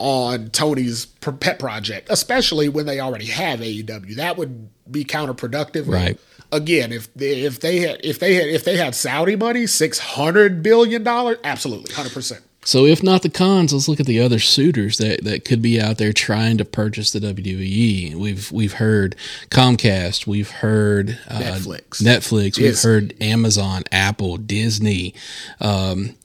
[0.00, 4.16] on Tony's pet project, especially when they already have AEW.
[4.16, 5.86] That would be counterproductive.
[5.86, 6.18] Right.
[6.50, 9.98] Again, if they, if they had if they had if they had Saudi money, six
[9.98, 12.42] hundred billion dollars, absolutely, hundred percent.
[12.64, 15.80] So if not the Khans, let's look at the other suitors that, that could be
[15.80, 18.14] out there trying to purchase the WWE.
[18.14, 19.16] We've we've heard
[19.50, 22.64] Comcast, we've heard uh, Netflix, Netflix, Disney.
[22.64, 25.14] we've heard Amazon, Apple, Disney.
[25.60, 26.16] Um,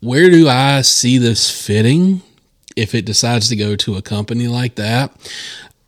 [0.00, 2.22] where do I see this fitting?
[2.76, 5.12] If it decides to go to a company like that,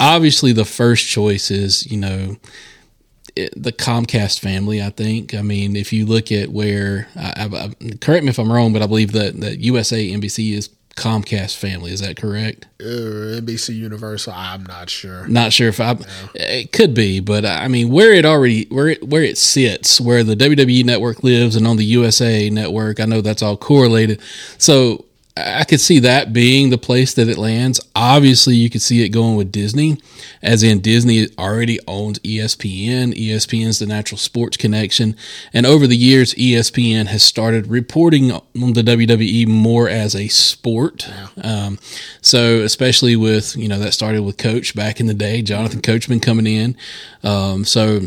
[0.01, 2.37] obviously the first choice is, you know,
[3.37, 5.35] it, the Comcast family, I think.
[5.35, 8.83] I mean, if you look at where, I, I, correct me if I'm wrong, but
[8.83, 11.93] I believe that, that USA NBC is Comcast family.
[11.93, 12.67] Is that correct?
[12.81, 14.33] Uh, NBC Universal.
[14.33, 15.27] I'm not sure.
[15.27, 15.95] Not sure if I.
[15.95, 16.05] No.
[16.35, 20.23] It could be, but I mean, where it already where it where it sits, where
[20.23, 24.21] the WWE network lives, and on the USA network, I know that's all correlated.
[24.59, 25.05] So
[25.37, 27.81] I could see that being the place that it lands.
[27.97, 29.99] Obviously, you could see it going with Disney,
[30.41, 33.15] as in Disney already owns ESPN.
[33.15, 35.17] ESPN is the natural sports connection.
[35.53, 41.11] And over the years, ESPN has started reporting on the WWE more as a sport.
[41.43, 41.81] Um,
[42.21, 46.21] so, especially with, you know, that started with Coach back in the day, Jonathan Coachman
[46.21, 46.77] coming in.
[47.25, 48.03] Um, so,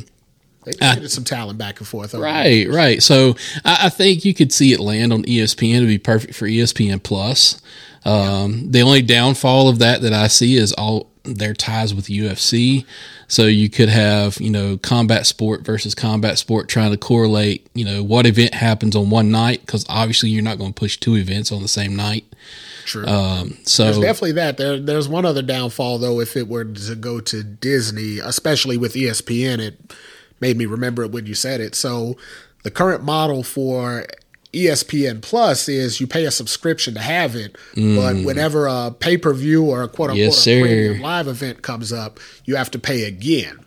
[0.68, 2.14] they traded some talent back and forth.
[2.14, 3.02] Right, right.
[3.02, 6.46] So I, I, think you could see it land on ESPN to be perfect for
[6.46, 7.62] ESPN Plus.
[8.04, 8.64] Um, yeah.
[8.68, 12.86] The only downfall of that that I see is all their ties with UFC.
[13.30, 17.84] So you could have, you know, combat sport versus combat sport trying to correlate, you
[17.84, 21.16] know, what event happens on one night because obviously you're not going to push two
[21.16, 22.26] events on the same night.
[22.86, 23.06] True.
[23.06, 24.56] Um, so there's definitely that.
[24.56, 26.22] There, there's one other downfall though.
[26.22, 29.94] If it were to go to Disney, especially with ESPN, it
[30.40, 31.76] made me remember it when you said it.
[31.76, 32.16] So
[32.64, 34.06] the current model for
[34.54, 39.34] ESPN Plus is you pay a subscription to have it, but whenever a pay per
[39.34, 40.46] view or a quote unquote Mm.
[40.46, 43.60] Yes, a premium live event comes up, you have to pay again.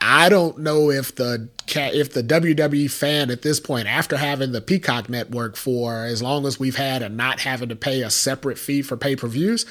[0.00, 4.60] I don't know if the if the WWE fan at this point, after having the
[4.60, 8.58] Peacock network for as long as we've had and not having to pay a separate
[8.58, 9.64] fee for pay per views,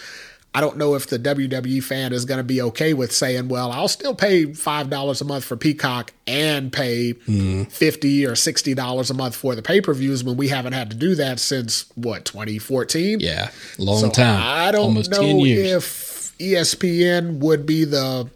[0.56, 3.72] I don't know if the WWE fan is going to be okay with saying, "Well,
[3.72, 7.64] I'll still pay five dollars a month for Peacock and pay mm-hmm.
[7.64, 10.92] fifty or sixty dollars a month for the pay per views when we haven't had
[10.92, 13.50] to do that since what 2014." Yeah,
[13.80, 14.42] long So time.
[14.42, 18.30] I don't almost know if ESPN would be the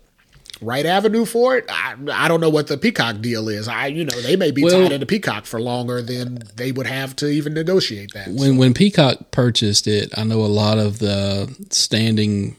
[0.61, 1.65] right avenue for it.
[1.69, 3.67] I, I don't know what the Peacock deal is.
[3.67, 6.87] I you know they may be Well- tied into Peacock for longer than they would
[6.87, 8.29] have to even negotiate that.
[8.29, 12.55] when when Peacock purchased it, I know a lot of the standing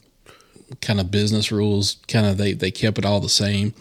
[0.83, 3.75] kind of business rules kind of they they kept it all the same.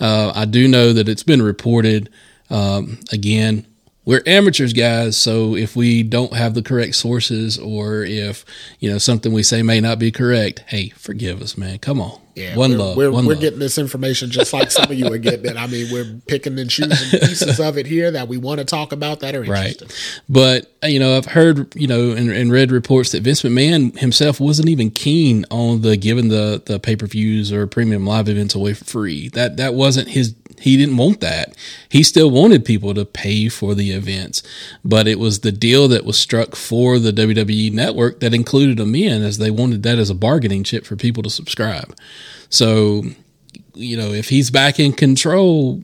[0.00, 2.10] Uh, I do know that it's been reported
[2.50, 3.66] um, again.
[4.04, 5.18] We're amateurs, guys.
[5.18, 8.42] So if we don't have the correct sources, or if
[8.80, 11.78] you know something we say may not be correct, hey, forgive us, man.
[11.80, 13.40] Come on, Yeah, one we're, love, We're, one we're love.
[13.42, 15.56] getting this information just like some of you are getting it.
[15.56, 18.92] I mean, we're picking and choosing pieces of it here that we want to talk
[18.92, 19.72] about that are Right.
[19.72, 19.88] interesting.
[20.28, 23.98] But, uh, you know, I've heard, you know, and, and read reports that Vince McMahon
[23.98, 28.28] himself wasn't even keen on the giving the, the pay per views or premium live
[28.28, 29.28] events away for free.
[29.30, 31.54] That, that wasn't his, he didn't want that.
[31.88, 34.42] He still wanted people to pay for the events,
[34.84, 38.94] but it was the deal that was struck for the WWE network that included them
[38.94, 41.94] in as they wanted that as a bargaining chip for people to subscribe.
[42.50, 43.02] So,
[43.74, 45.82] you know, if he's back in control,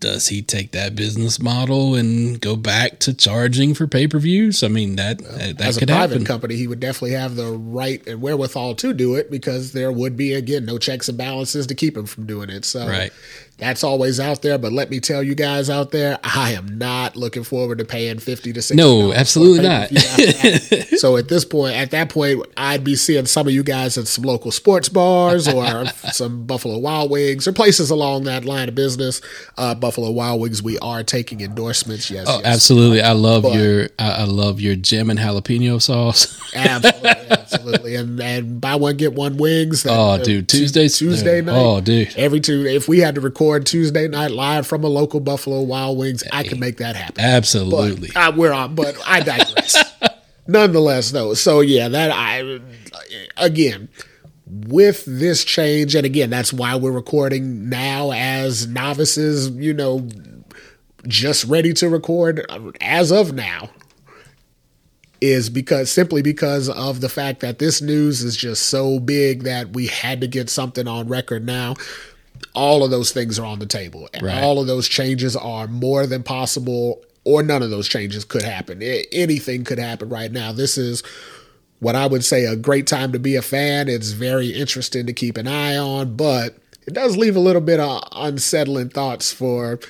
[0.00, 4.62] does he take that business model and go back to charging for pay per views?
[4.62, 6.26] I mean, that that, that As a could private happen.
[6.26, 10.14] company, he would definitely have the right and wherewithal to do it because there would
[10.14, 12.66] be again no checks and balances to keep him from doing it.
[12.66, 13.12] So Right.
[13.56, 14.58] That's always out there.
[14.58, 18.18] But let me tell you guys out there, I am not looking forward to paying
[18.18, 18.76] fifty to sixty.
[18.82, 20.94] No, absolutely that.
[20.98, 24.08] so at this point, at that point, I'd be seeing some of you guys at
[24.08, 28.74] some local sports bars or some Buffalo Wild Wings or places along that line of
[28.74, 29.20] business.
[29.56, 32.10] Uh, Buffalo Wild Wings, we are taking endorsements.
[32.10, 32.46] Yes, Oh, yes.
[32.46, 33.02] absolutely.
[33.02, 36.40] I love your I, love your Jammin' Jalapeno sauce.
[36.56, 39.84] Absolutely, absolutely, and and buy one get one wings.
[39.86, 41.56] Oh, Uh, dude, Tuesday, Tuesday night.
[41.56, 42.14] Oh, dude.
[42.16, 42.64] every two.
[42.64, 46.42] If we had to record Tuesday night live from a local Buffalo Wild Wings, I
[46.42, 47.24] can make that happen.
[47.24, 48.10] Absolutely.
[48.12, 49.82] But, uh, we're on, but I digress.
[50.46, 52.60] Nonetheless, though, so yeah, that I
[53.36, 53.88] again
[54.46, 59.50] with this change, and again, that's why we're recording now as novices.
[59.50, 60.06] You know,
[61.06, 62.46] just ready to record
[62.80, 63.70] as of now
[65.20, 69.72] is because simply because of the fact that this news is just so big that
[69.72, 71.74] we had to get something on record now.
[72.54, 74.08] All of those things are on the table.
[74.14, 74.42] And Right.
[74.42, 78.82] all of those changes are more than possible, or none of those changes could happen.
[78.82, 80.52] A- Anything could happen right now.
[80.52, 81.02] This is
[81.80, 83.88] what I would say a great time to be a fan.
[83.88, 86.56] It's very interesting to keep an eye on, but
[86.86, 89.80] it does leave a little bit of unsettling thoughts for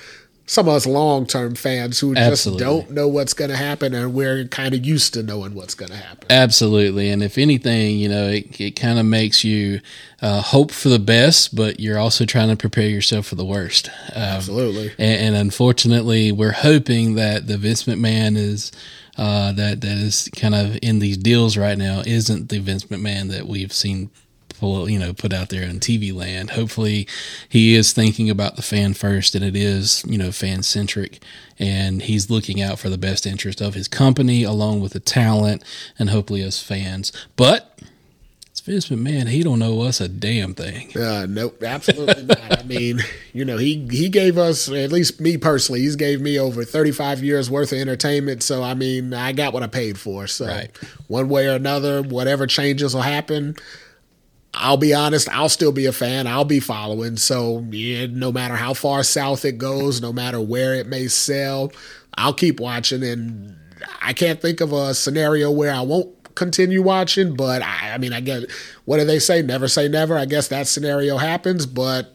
[0.47, 2.59] some of us long term fans who Absolutely.
[2.59, 5.73] just don't know what's going to happen, and we're kind of used to knowing what's
[5.73, 6.27] going to happen.
[6.29, 7.09] Absolutely.
[7.09, 9.81] And if anything, you know, it, it kind of makes you
[10.21, 13.89] uh, hope for the best, but you're also trying to prepare yourself for the worst.
[14.13, 14.91] Um, Absolutely.
[14.99, 18.71] and, and unfortunately, we're hoping that the Vince McMahon is
[19.17, 23.29] uh, that that is kind of in these deals right now isn't the Vince McMahon
[23.31, 24.09] that we've seen
[24.65, 26.51] pull you know put out there in TV land.
[26.51, 27.07] Hopefully,
[27.47, 31.19] he is thinking about the fan first, and it is you know fan centric,
[31.59, 35.63] and he's looking out for the best interest of his company along with the talent,
[35.99, 37.11] and hopefully us fans.
[37.35, 37.79] But
[38.49, 40.97] it's Vince McMahon; he don't know us a damn thing.
[40.97, 42.59] Uh, nope, absolutely not.
[42.59, 43.01] I mean,
[43.33, 47.23] you know, he he gave us, at least me personally, he's gave me over 35
[47.23, 48.41] years worth of entertainment.
[48.41, 50.25] So, I mean, I got what I paid for.
[50.25, 50.71] So, Right.
[51.07, 53.55] one way or another, whatever changes will happen,
[54.55, 56.27] I'll be honest, I'll still be a fan.
[56.27, 57.17] I'll be following.
[57.17, 61.71] So, yeah, no matter how far south it goes, no matter where it may sell,
[62.17, 63.03] I'll keep watching.
[63.03, 63.57] And
[64.01, 67.35] I can't think of a scenario where I won't continue watching.
[67.35, 68.45] But I, I mean, I guess,
[68.85, 69.41] what do they say?
[69.41, 70.17] Never say never.
[70.17, 72.14] I guess that scenario happens, but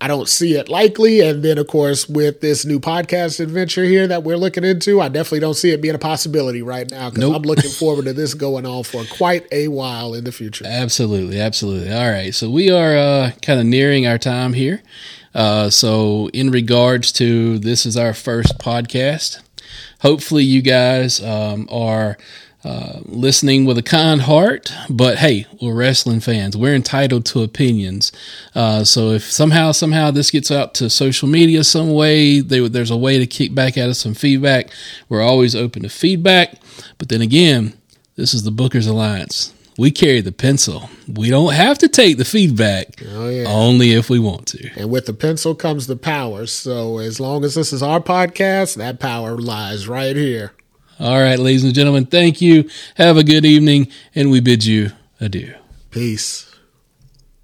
[0.00, 1.20] I don't see it likely.
[1.20, 5.08] And then, of course, with this new podcast adventure here that we're looking into, I
[5.08, 7.36] definitely don't see it being a possibility right now because Nope.
[7.36, 10.64] I'm looking forward to this going on for quite a while in the future.
[10.66, 11.92] Absolutely, absolutely.
[11.92, 14.82] All right, so we are uh, kind of nearing our time here.
[15.34, 19.40] Uh, so, in regards to this is our first podcast.
[20.00, 22.18] Hopefully, you guys um, are
[22.64, 24.72] uh, listening with a kind heart.
[24.88, 26.56] But hey, we're wrestling fans.
[26.56, 28.10] We're entitled to opinions.
[28.54, 32.90] Uh, so if somehow, somehow this gets out to social media some way, they, there's
[32.90, 34.70] a way to kick back at us some feedback.
[35.08, 36.54] We're always open to feedback.
[36.98, 37.74] But then again,
[38.16, 39.52] this is the Bookers Alliance.
[39.76, 40.88] We carry the pencil.
[41.08, 43.02] We don't have to take the feedback.
[43.08, 43.46] Oh, yeah.
[43.48, 44.70] Only if we want to.
[44.76, 46.46] And with the pencil comes the power.
[46.46, 50.52] So as long as this is our podcast, that power lies right here.
[51.00, 52.68] All right, ladies and gentlemen, thank you.
[52.96, 55.54] Have a good evening, and we bid you adieu.
[55.90, 56.53] Peace.